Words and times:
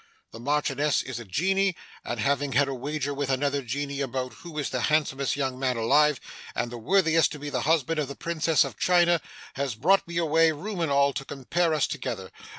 The 0.31 0.39
Marchioness 0.39 1.03
is 1.03 1.19
a 1.19 1.25
Genie, 1.25 1.75
and 2.03 2.19
having 2.19 2.53
had 2.53 2.67
a 2.67 2.73
wager 2.73 3.13
with 3.13 3.29
another 3.29 3.61
Genie 3.61 4.01
about 4.01 4.33
who 4.33 4.57
is 4.57 4.71
the 4.71 4.81
handsomest 4.89 5.35
young 5.35 5.59
man 5.59 5.77
alive, 5.77 6.19
and 6.55 6.71
the 6.71 6.79
worthiest 6.79 7.31
to 7.33 7.37
be 7.37 7.51
the 7.51 7.61
husband 7.69 7.99
of 7.99 8.07
the 8.07 8.15
Princess 8.15 8.63
of 8.63 8.79
China, 8.79 9.21
has 9.53 9.75
brought 9.75 10.07
me 10.07 10.17
away, 10.17 10.51
room 10.53 10.79
and 10.79 10.91
all, 10.91 11.13
to 11.13 11.23
compare 11.23 11.71
us 11.75 11.85
together. 11.85 12.31